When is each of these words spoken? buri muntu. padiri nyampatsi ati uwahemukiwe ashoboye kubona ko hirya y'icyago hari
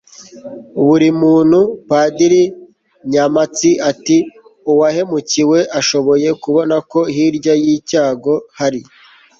buri 0.85 1.07
muntu. 1.21 1.59
padiri 1.89 2.43
nyampatsi 3.11 3.69
ati 3.89 4.17
uwahemukiwe 4.71 5.59
ashoboye 5.79 6.29
kubona 6.43 6.75
ko 6.91 6.99
hirya 7.15 7.53
y'icyago 7.63 8.33
hari 8.59 8.81